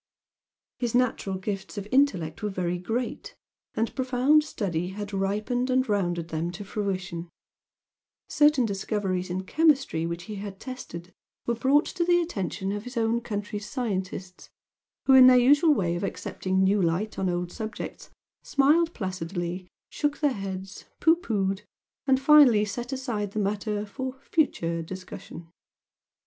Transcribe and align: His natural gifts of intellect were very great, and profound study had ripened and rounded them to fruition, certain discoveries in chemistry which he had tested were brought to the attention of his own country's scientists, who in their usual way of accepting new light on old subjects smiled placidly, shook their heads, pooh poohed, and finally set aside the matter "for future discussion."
His 0.79 0.95
natural 0.95 1.35
gifts 1.37 1.77
of 1.77 1.87
intellect 1.91 2.41
were 2.41 2.49
very 2.49 2.79
great, 2.79 3.35
and 3.75 3.93
profound 3.95 4.43
study 4.43 4.87
had 4.87 5.13
ripened 5.13 5.69
and 5.69 5.87
rounded 5.87 6.29
them 6.29 6.49
to 6.53 6.65
fruition, 6.65 7.29
certain 8.27 8.65
discoveries 8.65 9.29
in 9.29 9.43
chemistry 9.43 10.07
which 10.07 10.23
he 10.23 10.37
had 10.37 10.59
tested 10.59 11.13
were 11.45 11.53
brought 11.53 11.85
to 11.85 12.03
the 12.03 12.19
attention 12.19 12.71
of 12.71 12.81
his 12.85 12.97
own 12.97 13.21
country's 13.21 13.69
scientists, 13.69 14.49
who 15.05 15.13
in 15.13 15.27
their 15.27 15.37
usual 15.37 15.75
way 15.75 15.95
of 15.95 16.03
accepting 16.03 16.63
new 16.63 16.81
light 16.81 17.19
on 17.19 17.29
old 17.29 17.51
subjects 17.51 18.09
smiled 18.41 18.95
placidly, 18.95 19.67
shook 19.91 20.17
their 20.17 20.33
heads, 20.33 20.85
pooh 20.99 21.15
poohed, 21.15 21.61
and 22.07 22.19
finally 22.19 22.65
set 22.65 22.91
aside 22.91 23.33
the 23.33 23.39
matter 23.39 23.85
"for 23.85 24.19
future 24.23 24.81
discussion." 24.81 25.47